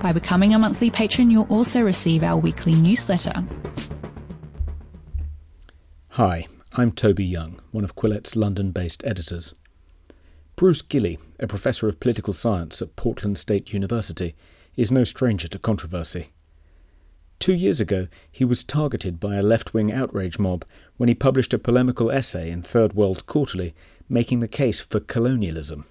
[0.00, 3.44] By becoming a monthly patron, you'll also receive our weekly newsletter.
[6.10, 9.54] Hi, I'm Toby Young, one of Quillette's London based editors.
[10.56, 14.34] Bruce Gilley, a professor of political science at Portland State University,
[14.74, 16.30] is no stranger to controversy.
[17.38, 20.64] Two years ago, he was targeted by a left wing outrage mob
[20.96, 23.74] when he published a polemical essay in Third World Quarterly
[24.08, 25.84] making the case for colonialism.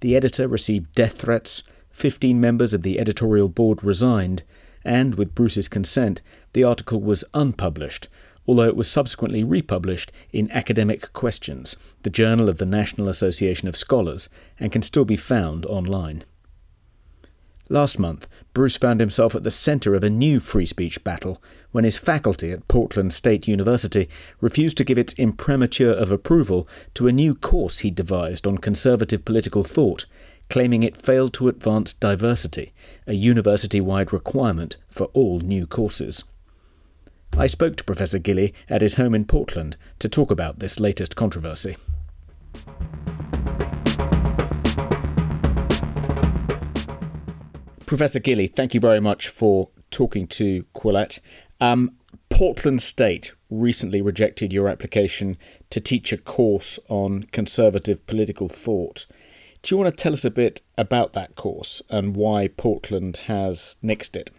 [0.00, 1.62] The editor received death threats,
[1.96, 4.42] 15 members of the editorial board resigned,
[4.84, 6.20] and, with Bruce's consent,
[6.52, 8.06] the article was unpublished,
[8.46, 13.76] although it was subsequently republished in Academic Questions, the journal of the National Association of
[13.76, 14.28] Scholars,
[14.60, 16.22] and can still be found online.
[17.70, 21.84] Last month, Bruce found himself at the centre of a new free speech battle when
[21.84, 24.08] his faculty at Portland State University
[24.40, 29.24] refused to give its imprimatur of approval to a new course he devised on conservative
[29.24, 30.04] political thought,
[30.48, 32.72] claiming it failed to advance diversity,
[33.06, 36.24] a university wide requirement for all new courses.
[37.36, 41.16] I spoke to Professor Gilley at his home in Portland to talk about this latest
[41.16, 41.76] controversy.
[47.84, 51.20] Professor Gilley, thank you very much for talking to Quillette.
[51.60, 51.92] Um,
[52.30, 55.36] Portland State recently rejected your application
[55.70, 59.06] to teach a course on conservative political thought.
[59.66, 63.74] Do you want to tell us a bit about that course and why Portland has
[63.82, 64.30] nixed it?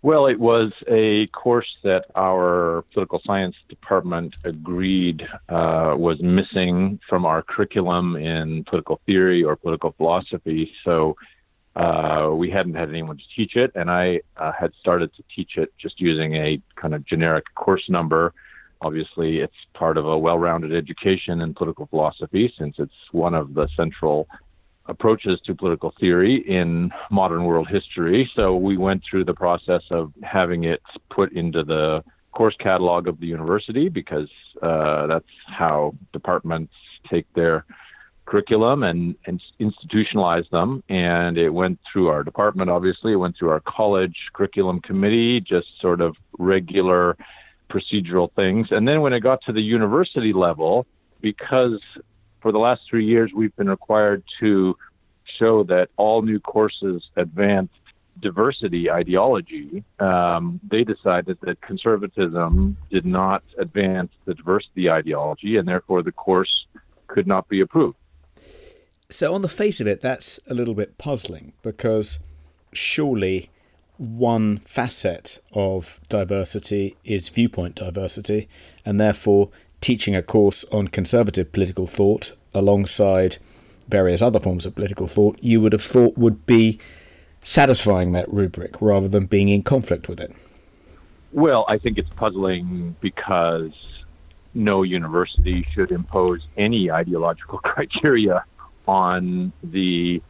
[0.00, 7.26] Well, it was a course that our political science department agreed uh, was missing from
[7.26, 10.72] our curriculum in political theory or political philosophy.
[10.82, 11.14] So
[11.76, 15.58] uh, we hadn't had anyone to teach it, and I uh, had started to teach
[15.58, 18.32] it just using a kind of generic course number.
[18.82, 23.54] Obviously, it's part of a well rounded education in political philosophy since it's one of
[23.54, 24.28] the central
[24.86, 28.28] approaches to political theory in modern world history.
[28.34, 33.20] So we went through the process of having it put into the course catalog of
[33.20, 34.28] the university because
[34.60, 36.72] uh, that's how departments
[37.08, 37.64] take their
[38.26, 40.82] curriculum and, and institutionalize them.
[40.88, 45.68] And it went through our department, obviously, it went through our college curriculum committee, just
[45.80, 47.16] sort of regular
[47.72, 48.68] procedural things.
[48.70, 50.86] And then when it got to the university level,
[51.20, 51.80] because
[52.40, 54.76] for the last three years we've been required to
[55.38, 57.70] show that all new courses advance
[58.20, 66.02] diversity ideology, um, they decided that conservatism did not advance the diversity ideology, and therefore
[66.02, 66.66] the course
[67.06, 67.96] could not be approved.
[69.08, 72.18] So, on the face of it, that's a little bit puzzling because
[72.72, 73.50] surely
[74.02, 78.48] one facet of diversity is viewpoint diversity,
[78.84, 79.48] and therefore
[79.80, 83.36] teaching a course on conservative political thought alongside
[83.88, 86.80] various other forms of political thought, you would have thought would be
[87.44, 90.32] satisfying that rubric rather than being in conflict with it.
[91.30, 93.72] Well, I think it's puzzling because
[94.52, 98.44] no university should impose any ideological criteria
[98.88, 100.20] on the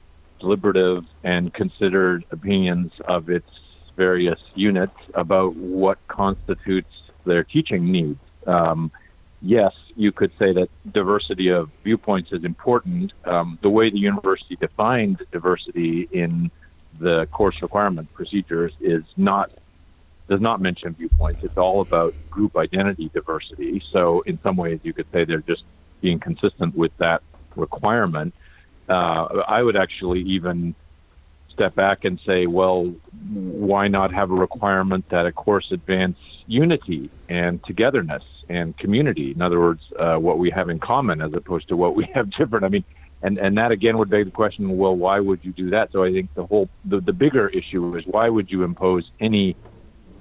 [0.41, 3.49] deliberative and considered opinions of its
[3.97, 6.93] various units about what constitutes
[7.25, 8.21] their teaching needs.
[8.47, 8.91] Um,
[9.41, 13.13] yes, you could say that diversity of viewpoints is important.
[13.25, 16.51] Um, the way the university defined diversity in
[17.01, 19.51] the course requirement procedures is not
[20.29, 21.43] does not mention viewpoints.
[21.43, 23.83] It's all about group identity diversity.
[23.93, 25.65] So in some ways, you could say they're just
[26.01, 27.23] being consistent with that
[27.57, 28.33] requirement
[28.89, 30.75] uh, I would actually even
[31.53, 32.85] step back and say, well,
[33.31, 39.33] why not have a requirement that a course advance unity and togetherness and community?
[39.33, 42.31] In other words, uh, what we have in common as opposed to what we have
[42.31, 42.65] different.
[42.65, 42.85] I mean,
[43.23, 45.93] and and that again would beg the question, well, why would you do that?
[45.93, 49.57] So I think the whole the, the bigger issue is why would you impose any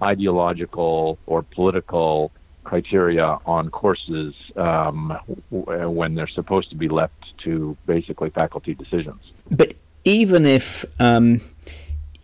[0.02, 2.32] ideological or political
[2.64, 5.18] criteria on courses um,
[5.50, 9.22] when they're supposed to be left to basically faculty decisions.
[9.50, 9.74] But
[10.04, 11.42] even if um,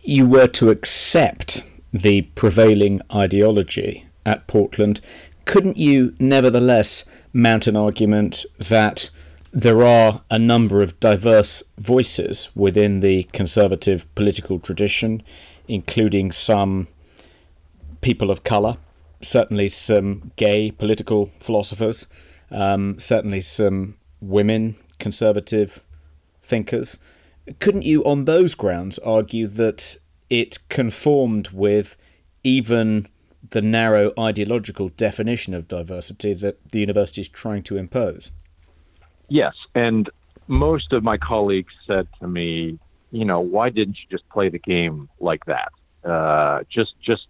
[0.00, 5.00] you were to accept the prevailing ideology at Portland,
[5.44, 9.10] couldn't you nevertheless mount an argument that
[9.52, 15.22] there are a number of diverse voices within the conservative political tradition,
[15.66, 16.86] including some
[18.00, 18.76] people of colour,
[19.22, 22.06] certainly some gay political philosophers,
[22.50, 25.82] um, certainly some women, conservative
[26.42, 26.98] thinkers.
[27.60, 29.96] Couldn't you, on those grounds, argue that
[30.30, 31.96] it conformed with
[32.44, 33.08] even
[33.50, 38.30] the narrow ideological definition of diversity that the university is trying to impose?
[39.28, 40.10] Yes, and
[40.48, 42.78] most of my colleagues said to me,
[43.10, 45.70] you know, why didn't you just play the game like that?
[46.04, 47.26] Uh, just just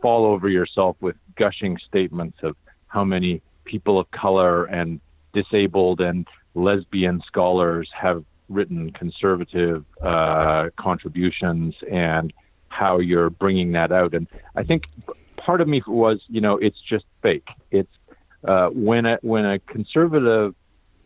[0.00, 2.56] fall over yourself with gushing statements of
[2.88, 5.00] how many people of color and
[5.32, 12.32] disabled and lesbian scholars have written conservative uh, contributions and
[12.68, 14.14] how you're bringing that out.
[14.14, 14.26] And
[14.56, 14.86] I think
[15.36, 17.50] part of me was, you know, it's just fake.
[17.70, 17.92] It's
[18.44, 20.54] uh, when a when a conservative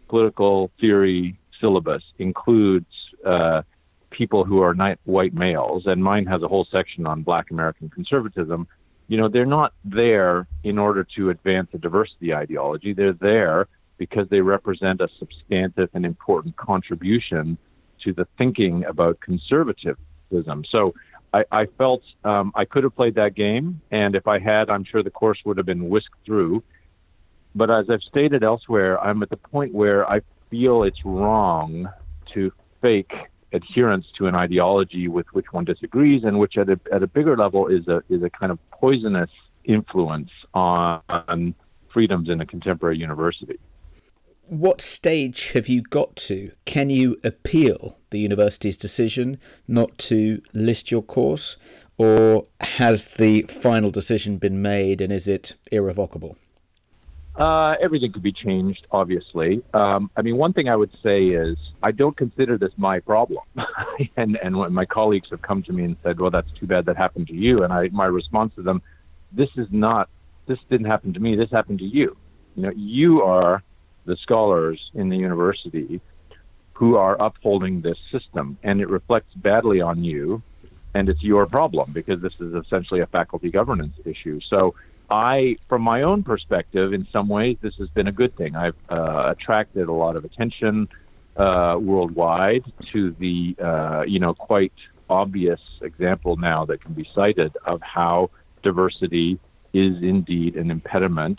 [0.09, 2.87] political theory syllabus includes
[3.25, 3.63] uh,
[4.11, 7.89] people who are not white males, and mine has a whole section on Black American
[7.89, 8.67] conservatism.
[9.09, 12.93] You know, they're not there in order to advance a diversity ideology.
[12.93, 17.59] They're there because they represent a substantive and important contribution
[18.03, 20.65] to the thinking about conservatism.
[20.71, 20.95] So
[21.33, 24.85] I, I felt um, I could have played that game, and if I had, I'm
[24.85, 26.63] sure the course would have been whisked through.
[27.55, 30.21] But as I've stated elsewhere, I'm at the point where I
[30.51, 31.89] feel it's wrong
[32.35, 32.53] to
[32.83, 33.13] fake
[33.53, 37.37] adherence to an ideology with which one disagrees, and which at a, at a bigger
[37.37, 39.31] level is a is a kind of poisonous
[39.65, 41.55] influence on,
[41.93, 43.59] freedoms in a contemporary university
[44.49, 46.53] what stage have you got to?
[46.65, 51.57] Can you appeal the university's decision not to list your course,
[51.99, 56.37] or has the final decision been made and is it irrevocable?
[57.37, 59.63] Uh, everything could be changed, obviously.
[59.75, 63.45] Um, I mean, one thing I would say is I don't consider this my problem.
[64.17, 66.87] and and when my colleagues have come to me and said, "Well, that's too bad
[66.87, 68.81] that happened to you," and I my response to them,
[69.33, 70.09] "This is not.
[70.47, 71.37] This didn't happen to me.
[71.37, 72.17] This happened to you.
[72.55, 73.63] You know, you are
[74.07, 76.01] the scholars in the university
[76.73, 80.43] who are upholding this system, and it reflects badly on you,
[80.95, 84.41] and it's your problem because this is essentially a faculty governance issue.
[84.41, 84.75] So,
[85.09, 88.57] I, from my own perspective, in some ways, this has been a good thing.
[88.57, 90.89] I've uh, attracted a lot of attention
[91.37, 94.73] uh, worldwide to the, uh, you know, quite
[95.09, 98.31] obvious example now that can be cited of how
[98.63, 99.39] diversity
[99.73, 101.39] is indeed an impediment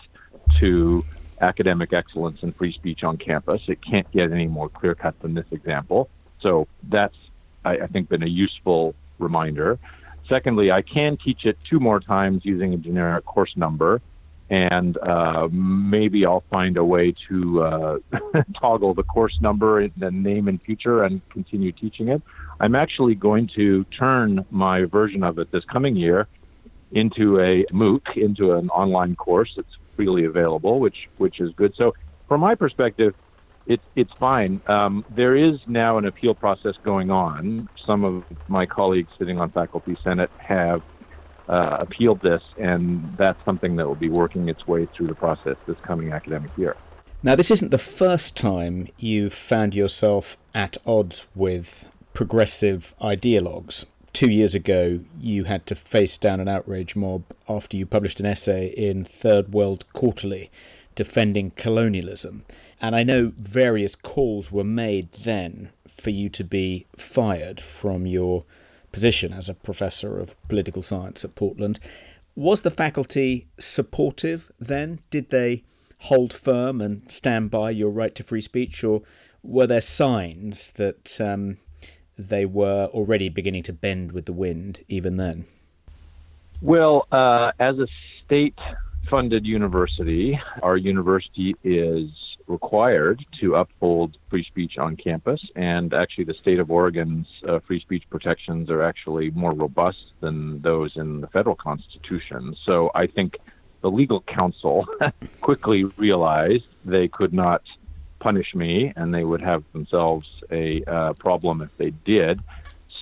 [0.60, 1.04] to
[1.40, 3.62] academic excellence and free speech on campus.
[3.68, 6.08] It can't get any more clear cut than this example.
[6.40, 7.16] So that's,
[7.64, 9.78] I, I think, been a useful reminder.
[10.28, 14.00] Secondly, I can teach it two more times using a generic course number,
[14.50, 17.98] and uh, maybe I'll find a way to uh,
[18.60, 22.22] toggle the course number and the name in future and continue teaching it.
[22.60, 26.26] I'm actually going to turn my version of it this coming year
[26.92, 29.54] into a MOOC, into an online course.
[29.56, 31.74] It's freely available, which which is good.
[31.74, 31.94] So
[32.28, 33.14] from my perspective,
[33.66, 34.60] it's it's fine.
[34.68, 37.68] Um, there is now an appeal process going on.
[37.84, 40.82] Some of my colleagues sitting on faculty senate have
[41.48, 45.56] uh, appealed this, and that's something that will be working its way through the process
[45.66, 46.76] this coming academic year.
[47.20, 53.86] Now, this isn't the first time you've found yourself at odds with progressive ideologues
[54.18, 58.26] two years ago, you had to face down an outrage mob after you published an
[58.26, 60.50] essay in Third World Quarterly
[60.96, 62.44] defending colonialism.
[62.80, 68.42] And I know various calls were made then for you to be fired from your
[68.90, 71.78] position as a professor of political science at Portland.
[72.34, 74.98] Was the faculty supportive then?
[75.10, 75.62] Did they
[76.00, 79.02] hold firm and stand by your right to free speech, or
[79.44, 81.58] were there signs that um,
[82.18, 85.44] they were already beginning to bend with the wind even then?
[86.60, 87.86] Well, uh, as a
[88.24, 88.58] state
[89.08, 92.10] funded university, our university is
[92.46, 95.44] required to uphold free speech on campus.
[95.54, 100.60] And actually, the state of Oregon's uh, free speech protections are actually more robust than
[100.62, 102.56] those in the federal constitution.
[102.64, 103.38] So I think
[103.80, 104.86] the legal counsel
[105.40, 107.62] quickly realized they could not
[108.18, 112.40] punish me, and they would have themselves a uh, problem if they did.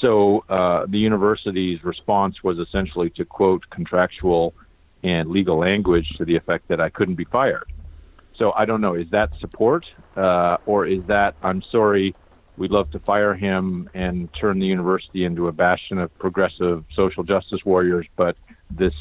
[0.00, 4.54] So uh, the university's response was essentially to quote contractual
[5.02, 7.68] and legal language to the effect that I couldn't be fired.
[8.36, 12.14] So I don't know, is that support uh, or is that I'm sorry,
[12.56, 17.24] we'd love to fire him and turn the university into a bastion of progressive social
[17.24, 18.36] justice warriors, but
[18.70, 18.94] this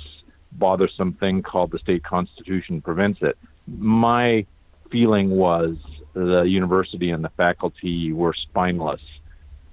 [0.54, 3.38] bothersome thing called the state constitution prevents it.
[3.68, 4.46] My
[4.90, 5.76] feeling was
[6.16, 9.02] the university and the faculty were spineless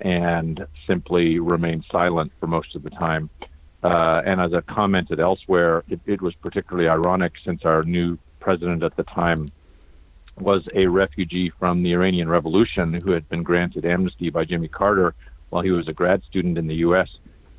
[0.01, 3.31] and simply remained silent for most of the time.
[3.83, 8.83] Uh, and as I've commented elsewhere, it, it was particularly ironic since our new president
[8.83, 9.49] at the time
[10.39, 15.15] was a refugee from the Iranian Revolution who had been granted amnesty by Jimmy Carter
[15.51, 17.09] while he was a grad student in the U.S.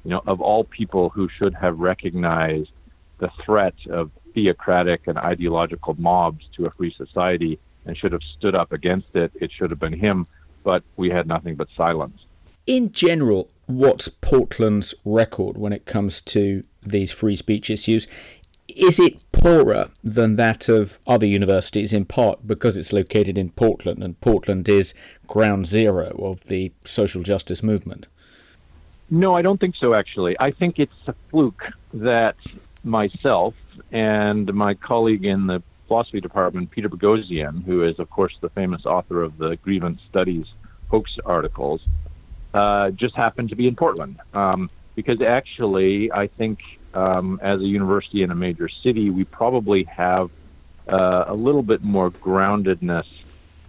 [0.04, 2.72] You know, of all people who should have recognized
[3.20, 8.56] the threat of theocratic and ideological mobs to a free society and should have stood
[8.56, 10.28] up against it, it should have been him.
[10.64, 12.26] But we had nothing but silence.
[12.66, 18.08] In general, what's Portland's record when it comes to these free speech issues?
[18.70, 24.02] Is it poorer than that of other universities in part because it's located in Portland
[24.02, 24.94] and Portland is
[25.28, 28.08] ground zero of the social justice movement?
[29.10, 30.36] No, I don't think so, actually.
[30.40, 31.64] I think it's a fluke
[31.94, 32.38] that
[32.84, 33.54] myself
[33.92, 35.62] and my colleague in the
[35.94, 40.48] philosophy department, Peter Boghossian, who is, of course, the famous author of the Grievance Studies
[40.90, 41.82] hoax articles,
[42.56, 44.20] uh, just happened to be in Portland.
[44.34, 49.84] Um, because actually, I think um, as a university in a major city, we probably
[49.84, 50.32] have
[50.88, 53.08] uh, a little bit more groundedness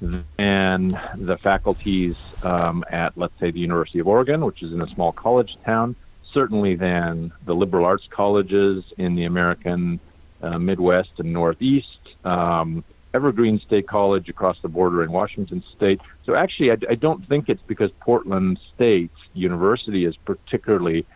[0.00, 4.88] than the faculties um, at, let's say, the University of Oregon, which is in a
[4.88, 5.95] small college town,
[6.33, 10.00] certainly than the liberal arts colleges in the American
[10.45, 12.85] uh, Midwest and Northeast, um,
[13.15, 16.01] Evergreen State College across the border in Washington State.
[16.27, 21.07] So actually, I, I don't think it's because Portland State University is particularly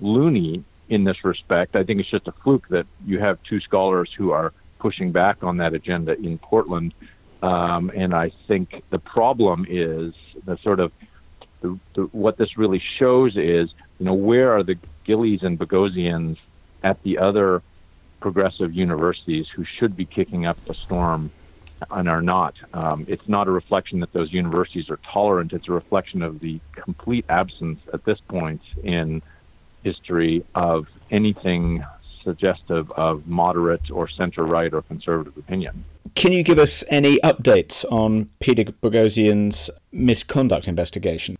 [0.00, 1.76] loony in this respect.
[1.76, 5.42] I think it's just a fluke that you have two scholars who are pushing back
[5.42, 6.92] on that agenda in Portland.
[7.42, 10.12] Um, and I think the problem is
[10.44, 10.92] the sort of
[11.60, 14.76] the, the, what this really shows is, you know, where are the
[15.06, 16.36] Gilleys and Boghossians
[16.82, 17.62] at the other
[18.24, 21.30] progressive universities who should be kicking up a storm
[21.90, 22.54] and are not.
[22.72, 25.52] Um, it's not a reflection that those universities are tolerant.
[25.52, 29.20] It's a reflection of the complete absence at this point in
[29.82, 31.84] history of anything
[32.22, 35.84] suggestive of moderate or center right or conservative opinion.
[36.14, 41.36] Can you give us any updates on Peter Boghossian's misconduct investigation?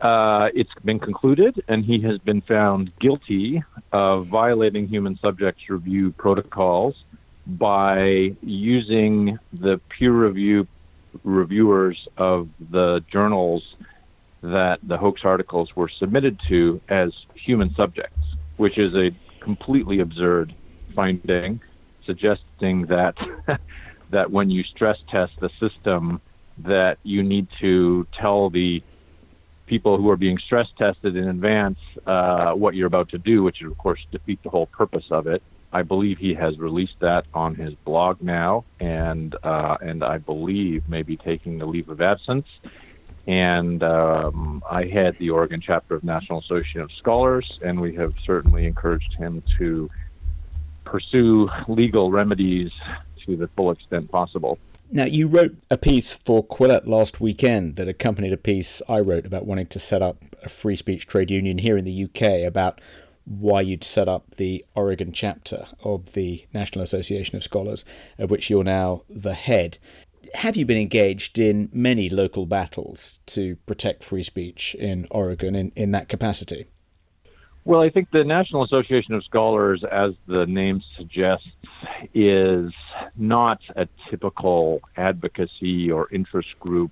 [0.00, 3.62] Uh, it's been concluded, and he has been found guilty
[3.92, 7.02] of violating human subjects review protocols
[7.46, 10.66] by using the peer review
[11.24, 13.74] reviewers of the journals
[14.42, 18.20] that the hoax articles were submitted to as human subjects,
[18.56, 20.54] which is a completely absurd
[20.94, 21.60] finding,
[22.04, 23.16] suggesting that
[24.10, 26.20] that when you stress test the system,
[26.58, 28.82] that you need to tell the
[29.68, 33.62] people who are being stress tested in advance uh, what you're about to do, which
[33.62, 35.42] of course defeat the whole purpose of it.
[35.72, 40.88] I believe he has released that on his blog now, and uh, and I believe
[40.88, 42.46] maybe taking the leave of absence.
[43.26, 48.14] And um, I head the Oregon chapter of National Association of Scholars, and we have
[48.24, 49.90] certainly encouraged him to
[50.84, 52.72] pursue legal remedies
[53.26, 54.58] to the full extent possible.
[54.90, 59.26] Now, you wrote a piece for Quillette last weekend that accompanied a piece I wrote
[59.26, 62.80] about wanting to set up a free speech trade union here in the UK about
[63.26, 67.84] why you'd set up the Oregon chapter of the National Association of Scholars,
[68.16, 69.76] of which you're now the head.
[70.32, 75.70] Have you been engaged in many local battles to protect free speech in Oregon in,
[75.76, 76.64] in that capacity?
[77.68, 81.50] Well, I think the National Association of Scholars, as the name suggests,
[82.14, 82.72] is
[83.14, 86.90] not a typical advocacy or interest group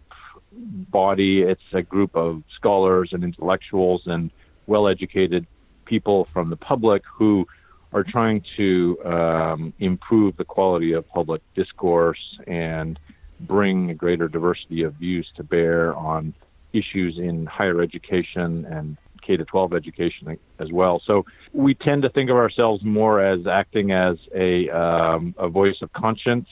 [0.53, 1.41] body.
[1.41, 4.31] It's a group of scholars and intellectuals and
[4.67, 5.47] well educated
[5.87, 7.49] people from the public who
[7.95, 12.99] are trying to um, improve the quality of public discourse and
[13.41, 16.35] bring a greater diversity of views to bear on
[16.75, 21.03] issues in higher education and K to 12 education as well.
[21.05, 25.83] So we tend to think of ourselves more as acting as a um, a voice
[25.83, 26.49] of conscience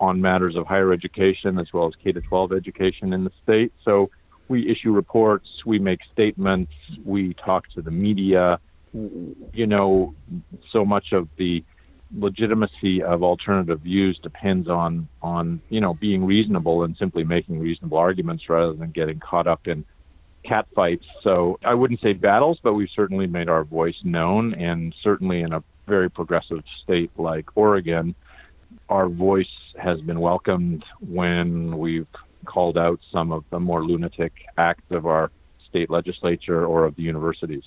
[0.00, 3.72] on matters of higher education as well as K to 12 education in the state.
[3.84, 4.10] So
[4.46, 6.72] we issue reports, we make statements,
[7.04, 8.60] we talk to the media.
[8.92, 10.14] You know,
[10.70, 11.62] so much of the
[12.16, 17.98] legitimacy of alternative views depends on on you know being reasonable and simply making reasonable
[17.98, 19.84] arguments rather than getting caught up in
[20.48, 21.04] catfights.
[21.22, 25.52] So I wouldn't say battles, but we've certainly made our voice known, and certainly in
[25.52, 28.14] a very progressive state like Oregon,
[28.88, 29.46] our voice
[29.80, 32.06] has been welcomed when we've
[32.44, 35.30] called out some of the more lunatic acts of our
[35.68, 37.64] state legislature or of the universities.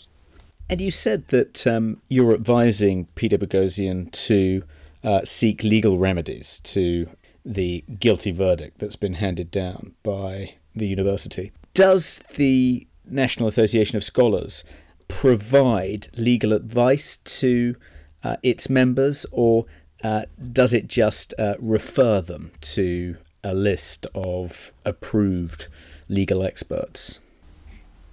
[0.70, 4.64] And you said that um, you're advising Peter Boghossian to
[5.04, 7.10] uh, seek legal remedies to
[7.46, 11.52] the guilty verdict that's been handed down by the university.
[11.74, 14.63] Does the National Association of Scholars
[15.08, 17.75] provide legal advice to
[18.24, 19.66] uh, its members, or
[20.04, 25.68] uh, does it just uh, refer them to a list of approved
[26.10, 27.20] legal experts?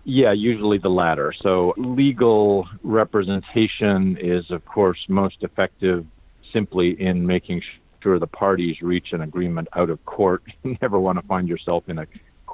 [0.05, 1.33] Yeah, usually the latter.
[1.33, 6.07] So, legal representation is, of course, most effective
[6.53, 7.62] simply in making
[8.00, 10.43] sure the parties reach an agreement out of court.
[10.62, 12.07] You never want to find yourself in a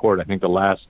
[0.04, 0.20] court.
[0.20, 0.86] I think the last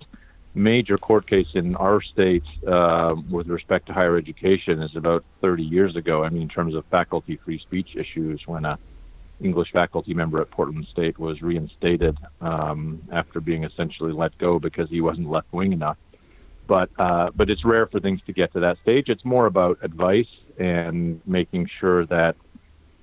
[0.57, 5.63] major court case in our state uh, with respect to higher education is about 30
[5.63, 6.25] years ago.
[6.25, 8.77] I mean, in terms of faculty free speech issues, when a
[9.41, 14.91] English faculty member at Portland State was reinstated um, after being essentially let go because
[14.91, 15.99] he wasn't left wing enough.
[16.67, 19.09] But uh, but it's rare for things to get to that stage.
[19.09, 22.35] It's more about advice and making sure that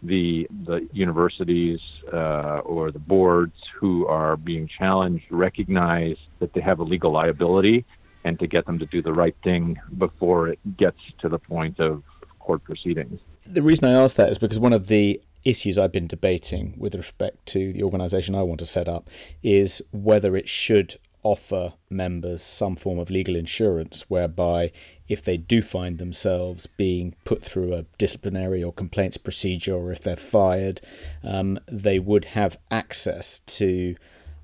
[0.03, 1.79] the the universities
[2.11, 7.85] uh, or the boards who are being challenged recognize that they have a legal liability
[8.23, 11.79] and to get them to do the right thing before it gets to the point
[11.79, 12.03] of
[12.39, 13.19] court proceedings.
[13.45, 16.93] The reason I ask that is because one of the issues I've been debating with
[16.93, 19.09] respect to the organisation I want to set up
[19.41, 24.71] is whether it should offer members some form of legal insurance whereby
[25.07, 30.01] if they do find themselves being put through a disciplinary or complaints procedure or if
[30.01, 30.81] they're fired,
[31.23, 33.95] um, they would have access to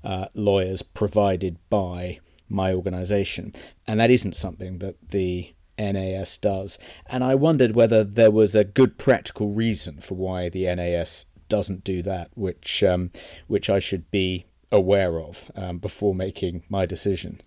[0.04, 3.52] uh, lawyers provided by my organisation.
[3.86, 6.78] And that isn't something that the NAS does.
[7.06, 11.84] And I wondered whether there was a good practical reason for why the NAS doesn't
[11.84, 13.10] do that, which um,
[13.46, 17.40] which I should be aware of um, before making my decision.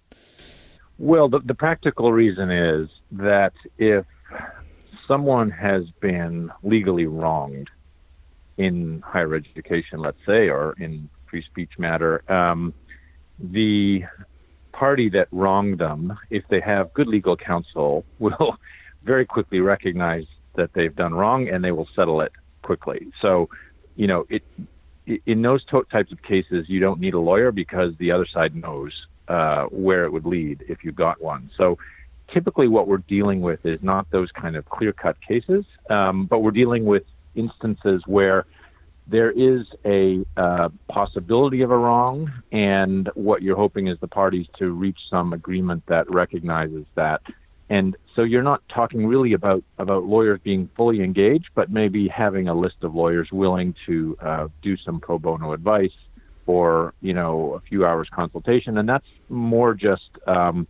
[0.98, 4.06] Well, the, the practical reason is that if
[5.08, 7.70] someone has been legally wronged
[8.58, 12.74] in higher education, let's say, or in free speech matter, um,
[13.40, 14.04] the
[14.72, 18.58] party that wronged them, if they have good legal counsel, will
[19.04, 20.26] very quickly recognize
[20.56, 23.08] that they've done wrong and they will settle it quickly.
[23.22, 23.50] So,
[23.96, 24.44] you know, it
[25.26, 29.08] in those types of cases, you don't need a lawyer because the other side knows
[29.28, 31.50] uh, where it would lead if you got one.
[31.58, 31.78] So,
[32.34, 36.52] typically, what we're dealing with is not those kind of clear-cut cases, um, but we're
[36.52, 38.46] dealing with instances where
[39.08, 44.48] there is a uh, possibility of a wrong, and what you're hoping is the parties
[44.58, 47.22] to reach some agreement that recognizes that.
[47.72, 52.50] And so you're not talking really about, about lawyers being fully engaged, but maybe having
[52.50, 55.96] a list of lawyers willing to uh, do some pro bono advice
[56.48, 60.68] or you know a few hours consultation, and that's more just um,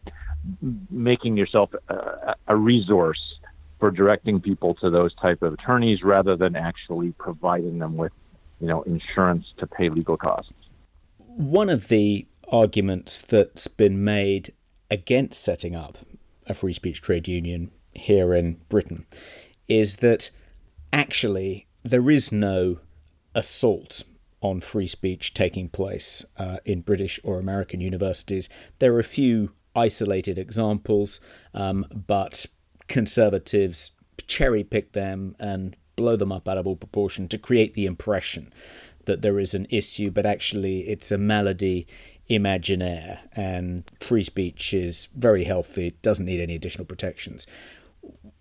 [0.92, 3.36] making yourself a, a resource
[3.80, 8.12] for directing people to those type of attorneys rather than actually providing them with
[8.60, 10.54] you know, insurance to pay legal costs.
[11.18, 14.54] One of the arguments that's been made
[14.92, 15.98] against setting up
[16.48, 19.06] a free speech trade union here in Britain
[19.68, 20.30] is that
[20.92, 22.80] actually there is no
[23.36, 24.04] assault
[24.42, 28.50] on free speech taking place uh, in British or American universities.
[28.80, 31.20] There are a few isolated examples,
[31.54, 32.46] um, but
[32.88, 33.92] conservatives
[34.28, 38.52] cherry pick them and blow them up out of all proportion to create the impression
[39.06, 41.88] that there is an issue, but actually it's a malady
[42.36, 47.48] imaginaire, and free speech is very healthy, it doesn't need any additional protections.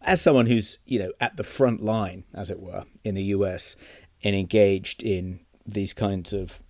[0.02, 3.76] As someone who's, you know, at the front line, as it were, in the US
[4.22, 6.62] and engaged in these kinds of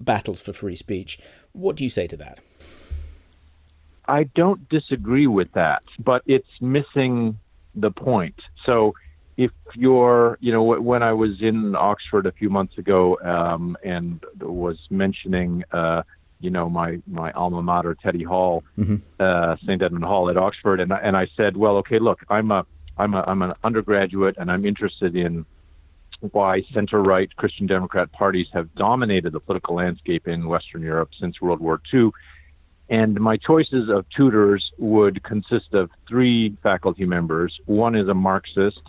[0.00, 1.18] battles for free speech,
[1.52, 2.40] what do you say to that?
[4.06, 7.38] I don't disagree with that, but it's missing
[7.74, 8.38] the point.
[8.66, 8.94] So
[9.36, 14.22] if you're, you know, when I was in Oxford a few months ago um, and
[14.40, 16.02] was mentioning, uh,
[16.44, 18.96] you know, my my alma mater, Teddy Hall, mm-hmm.
[19.18, 19.82] uh, St.
[19.82, 22.66] Edmund Hall at Oxford, and and I said, well, okay, look, I'm a
[22.98, 25.46] I'm a I'm an undergraduate, and I'm interested in
[26.32, 31.60] why center-right Christian Democrat parties have dominated the political landscape in Western Europe since World
[31.60, 32.10] War II.
[32.88, 37.58] And my choices of tutors would consist of three faculty members.
[37.64, 38.82] One is a Marxist,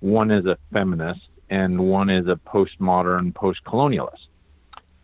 [0.00, 4.26] one is a feminist, and one is a postmodern post-colonialist.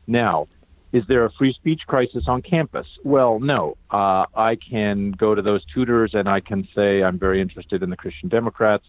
[0.07, 0.49] Now,
[0.93, 2.89] is there a free speech crisis on campus?
[3.05, 3.77] Well, no.
[3.91, 7.91] Uh, I can go to those tutors and I can say I'm very interested in
[7.91, 8.85] the Christian Democrats,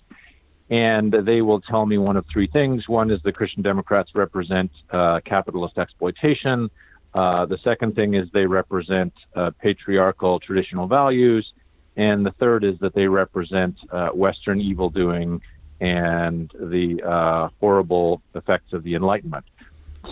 [0.70, 2.88] and they will tell me one of three things.
[2.88, 6.70] One is the Christian Democrats represent uh, capitalist exploitation.
[7.14, 11.54] Uh, the second thing is they represent uh, patriarchal traditional values.
[11.98, 15.42] And the third is that they represent uh, Western evil doing
[15.82, 19.46] and the uh, horrible effects of the Enlightenment.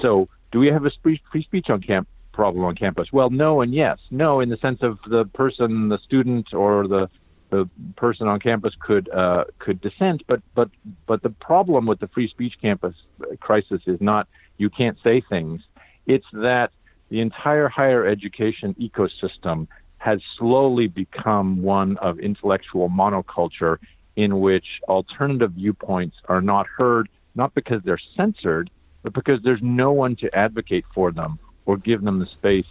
[0.01, 3.11] So, do we have a free, speech on camp problem on campus?
[3.11, 3.99] Well, no and yes.
[4.11, 7.09] No, in the sense of the person, the student, or the
[7.49, 10.23] the person on campus could uh, could dissent.
[10.27, 10.69] But but
[11.05, 12.95] but the problem with the free speech campus
[13.39, 15.61] crisis is not you can't say things.
[16.05, 16.71] It's that
[17.09, 23.77] the entire higher education ecosystem has slowly become one of intellectual monoculture
[24.15, 28.69] in which alternative viewpoints are not heard, not because they're censored,
[29.03, 32.65] but because there's no one to advocate for them or give them the space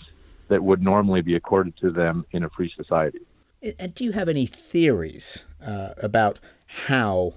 [0.48, 3.20] that would normally be accorded to them in a free society.
[3.78, 7.34] And do you have any theories uh, about how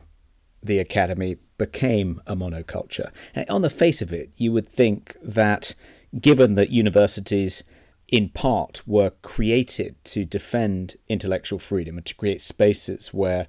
[0.62, 3.12] the academy became a monoculture?
[3.50, 5.76] On the face of it, you would think that
[6.20, 7.64] given that universities
[8.08, 13.48] in part were created to defend intellectual freedom and to create spaces where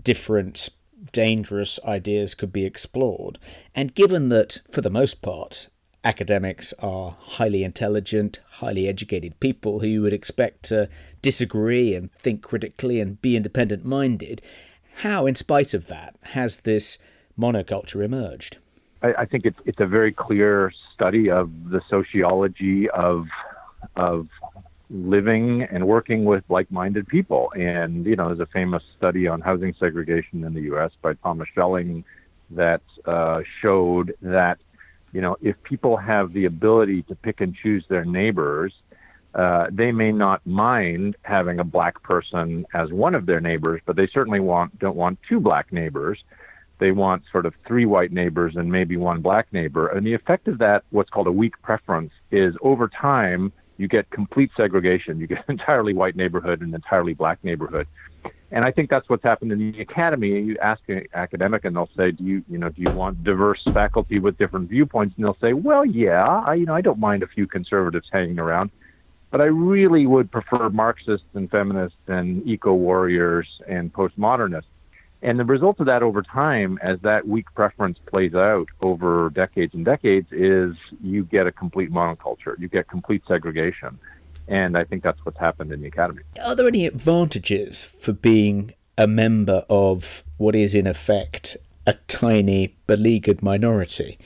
[0.00, 0.70] different
[1.12, 3.38] dangerous ideas could be explored.
[3.74, 5.68] And given that, for the most part,
[6.04, 10.88] academics are highly intelligent, highly educated people who you would expect to
[11.20, 14.42] disagree and think critically and be independent minded,
[14.96, 16.98] how, in spite of that, has this
[17.38, 18.58] monoculture emerged?
[19.02, 23.26] I, I think it's it's a very clear study of the sociology of
[23.96, 24.28] of
[24.92, 27.52] living and working with like-minded people.
[27.56, 30.92] And you know, there's a famous study on housing segregation in the U.S.
[31.00, 32.04] by Thomas Schelling
[32.50, 34.58] that uh, showed that
[35.12, 38.74] you know if people have the ability to pick and choose their neighbors,
[39.34, 43.96] uh, they may not mind having a black person as one of their neighbors, but
[43.96, 46.22] they certainly want don't want two black neighbors.
[46.78, 49.86] They want sort of three white neighbors and maybe one black neighbor.
[49.86, 53.52] And the effect of that, what's called a weak preference, is over time
[53.82, 55.18] you get complete segregation.
[55.18, 57.88] You get an entirely white neighborhood and an entirely black neighborhood.
[58.52, 60.28] And I think that's what's happened in the academy.
[60.28, 63.68] You ask an academic, and they'll say, "Do you, you know, do you want diverse
[63.72, 67.22] faculty with different viewpoints?" And they'll say, "Well, yeah, I, you know, I don't mind
[67.22, 68.70] a few conservatives hanging around,
[69.30, 74.64] but I really would prefer Marxists and feminists and eco warriors and postmodernists."
[75.22, 79.72] And the result of that over time, as that weak preference plays out over decades
[79.72, 82.58] and decades, is you get a complete monoculture.
[82.58, 83.98] You get complete segregation.
[84.48, 86.22] And I think that's what's happened in the academy.
[86.44, 91.56] Are there any advantages for being a member of what is, in effect,
[91.86, 94.18] a tiny, beleaguered minority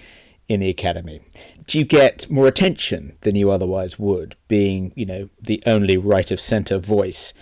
[0.48, 1.20] in the academy?
[1.66, 6.30] Do you get more attention than you otherwise would, being, you know, the only right
[6.30, 7.34] of centre voice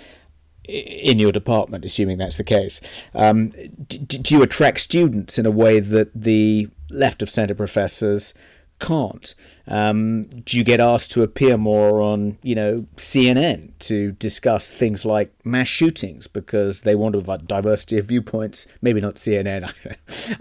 [0.65, 2.81] in your department, assuming that's the case.
[3.15, 3.51] Um,
[3.87, 8.35] do, do, you attract students in a way that the left of centre professors
[8.81, 9.35] can't?
[9.67, 15.05] Um, do you get asked to appear more on, you know, CNN to discuss things
[15.05, 18.67] like mass shootings because they want to a diversity of viewpoints?
[18.83, 19.73] Maybe not CNN.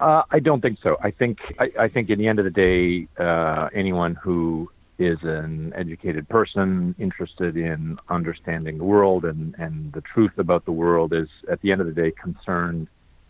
[0.00, 0.96] uh, I don't think so.
[1.02, 5.18] I think I, I, think in the end of the day, uh, anyone who is
[5.22, 11.14] an educated person interested in understanding the world and, and the truth about the world
[11.14, 12.86] is at the end of the day concerned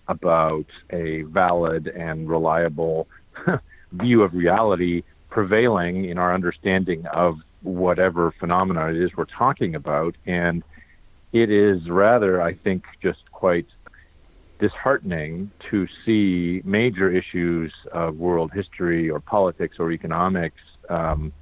[0.09, 3.07] about a valid and reliable
[3.93, 10.17] view of reality prevailing in our understanding of whatever phenomena it is we're talking about.
[10.27, 10.65] And
[11.33, 13.67] it is rather, I think, just quite
[14.59, 21.33] disheartening to see major issues of world history or politics or economics um,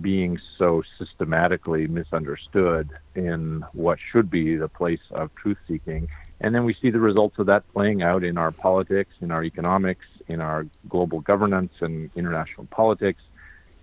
[0.00, 6.08] being so systematically misunderstood in what should be the place of truth seeking.
[6.40, 9.42] And then we see the results of that playing out in our politics, in our
[9.42, 13.20] economics, in our global governance and international politics.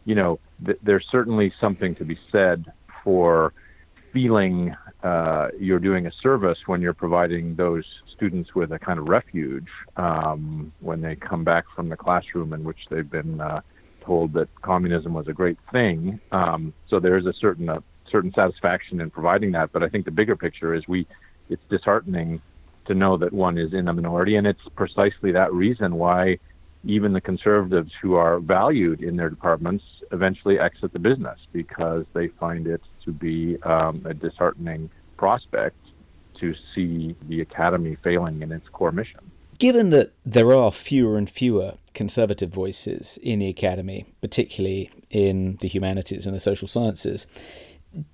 [0.05, 2.65] You know, th- there's certainly something to be said
[3.03, 3.53] for
[4.13, 7.83] feeling uh, you're doing a service when you're providing those
[8.15, 12.63] students with a kind of refuge um, when they come back from the classroom in
[12.63, 13.59] which they've been uh,
[14.05, 16.19] told that communism was a great thing.
[16.31, 19.71] Um, so there is a certain a certain satisfaction in providing that.
[19.71, 21.05] But I think the bigger picture is we
[21.49, 22.41] it's disheartening
[22.85, 26.37] to know that one is in a minority, and it's precisely that reason why
[26.83, 32.27] even the conservatives who are valued in their departments eventually exit the business because they
[32.27, 35.77] find it to be um, a disheartening prospect
[36.39, 39.19] to see the academy failing in its core mission.
[39.57, 45.67] Given that there are fewer and fewer conservative voices in the academy, particularly in the
[45.67, 47.25] humanities and the social sciences,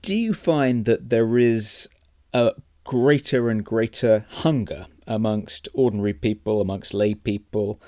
[0.01, 1.89] do you find that there is
[2.33, 2.51] a
[2.83, 7.81] greater and greater hunger amongst ordinary people, amongst lay people,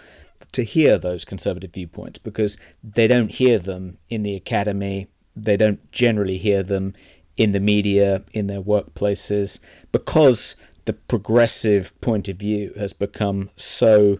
[0.51, 2.19] to hear those conservative viewpoints?
[2.19, 6.93] Because they don't hear them in the academy, they don't generally hear them
[7.37, 9.59] in the media, in their workplaces,
[9.91, 14.19] because the progressive point of view has become so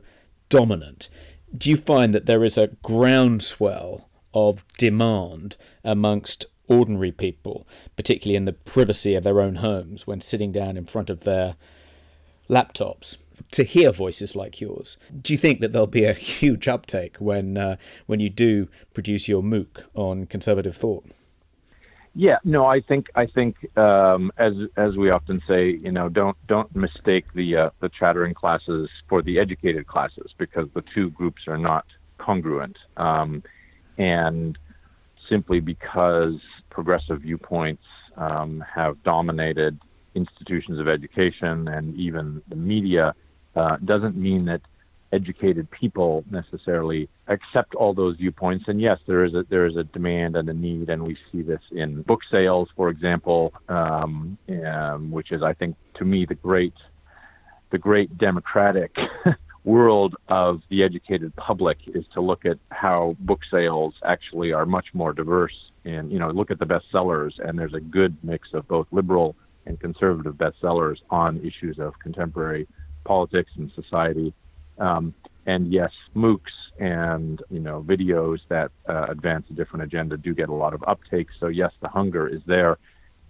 [0.50, 1.10] dominant.
[1.56, 8.46] Do you find that there is a groundswell of demand amongst ordinary people, particularly in
[8.46, 11.56] the privacy of their own homes, when sitting down in front of their
[12.50, 13.18] laptops,
[13.52, 14.98] to hear voices like yours.
[15.22, 19.28] Do you think that there'll be a huge uptake when uh, when you do produce
[19.28, 21.06] your MOOC on conservative thought?
[22.16, 26.38] Yeah, no, I think I think um, as as we often say, you know, don't
[26.48, 31.48] don't mistake the uh, the chattering classes for the educated classes because the two groups
[31.48, 31.86] are not
[32.20, 33.44] congruent, um,
[33.98, 34.60] and
[35.28, 37.84] simply because progressive viewpoints
[38.16, 39.80] um, have dominated
[40.14, 43.16] institutions of education and even the media
[43.56, 44.62] uh, doesn't mean that
[45.14, 48.66] educated people necessarily accept all those viewpoints.
[48.68, 51.42] And yes, there is a there is a demand and a need, and we see
[51.42, 56.36] this in book sales, for example, um, um, which is, I think, to me, the
[56.36, 56.74] great
[57.70, 58.96] the great democratic
[59.64, 64.88] world of the educated public is to look at how book sales actually are much
[64.94, 68.68] more diverse and you know look at the bestsellers and there's a good mix of
[68.68, 72.68] both liberal and conservative bestsellers on issues of contemporary
[73.06, 74.34] politics and society
[74.80, 75.14] um,
[75.46, 80.50] and yes, MOOCs and you know videos that uh, advance a different agenda do get
[80.50, 81.28] a lot of uptake.
[81.40, 82.78] So yes, the hunger is there.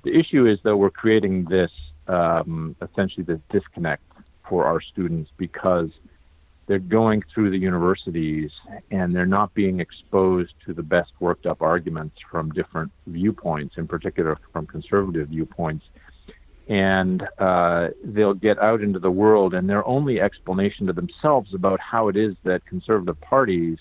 [0.03, 1.71] The issue is though we're creating this
[2.07, 4.03] um, essentially this disconnect
[4.47, 5.89] for our students because
[6.65, 8.51] they're going through the universities
[8.91, 13.87] and they're not being exposed to the best worked up arguments from different viewpoints, in
[13.87, 15.85] particular from conservative viewpoints
[16.67, 21.79] and uh, they'll get out into the world, and their only explanation to themselves about
[21.79, 23.77] how it is that conservative parties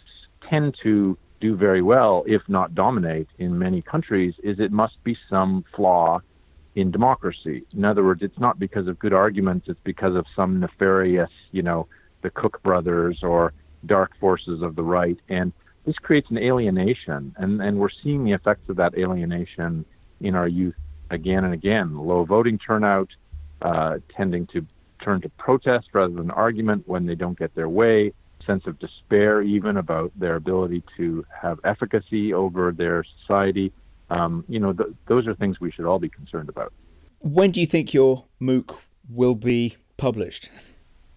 [0.48, 5.16] tend to do very well, if not dominate, in many countries, is it must be
[5.28, 6.20] some flaw
[6.74, 7.64] in democracy.
[7.74, 11.62] In other words, it's not because of good arguments; it's because of some nefarious, you
[11.62, 11.86] know,
[12.22, 13.52] the Koch brothers or
[13.86, 15.52] dark forces of the right, and
[15.84, 19.84] this creates an alienation, and and we're seeing the effects of that alienation
[20.20, 20.76] in our youth
[21.12, 21.94] again and again.
[21.94, 23.10] Low voting turnout,
[23.60, 24.66] uh, tending to
[25.02, 28.12] turn to protest rather than argument when they don't get their way,
[28.46, 33.72] sense of despair even about their ability to have efficacy over their society.
[34.10, 36.72] Um, you know, th- those are things we should all be concerned about.
[37.20, 38.76] When do you think your MOOC
[39.08, 40.50] will be published?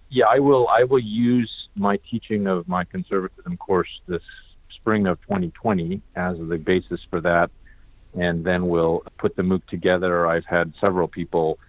[0.09, 0.67] Yeah, I will.
[0.67, 4.21] I will use my teaching of my conservatism course this
[4.69, 7.49] spring of 2020 as the basis for that
[8.17, 10.27] and then we'll put the MOOC together.
[10.27, 11.59] I've had several people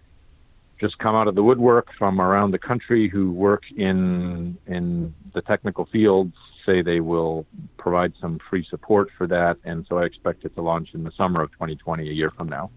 [0.80, 5.42] just come out of the woodwork from around the country who work in in the
[5.42, 7.46] technical fields say they will
[7.78, 11.12] provide some free support for that and so I expect it to launch in the
[11.12, 12.70] summer of 2020 a year from now.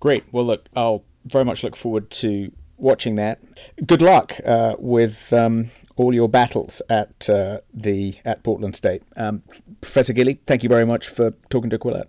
[0.00, 0.24] Great.
[0.32, 3.38] Well look, I'll very much look forward to watching that.
[3.86, 9.02] Good luck uh, with um, all your battles at uh, the at Portland State.
[9.16, 9.42] Um,
[9.80, 12.08] Professor Gilley, thank you very much for talking to Quillette.